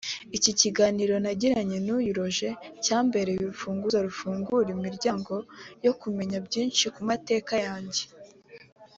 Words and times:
Iki 0.37 0.51
kiganiro 0.59 1.13
nagiranye 1.23 1.77
n’uyu 1.85 2.11
Roger 2.19 2.53
cyambereye 2.83 3.39
urufunguzo 3.41 3.97
rumfungurira 4.05 4.71
imiryango 4.77 5.33
yo 5.85 5.93
kumenya 6.01 6.37
byinshi 6.47 6.83
ku 6.95 7.01
mateka 7.09 7.53
yanjye 7.67 8.03